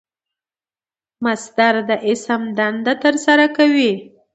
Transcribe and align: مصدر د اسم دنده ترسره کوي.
مصدر 1.25 1.75
د 1.89 1.91
اسم 2.09 2.41
دنده 2.57 2.93
ترسره 3.03 3.45
کوي. 3.57 3.91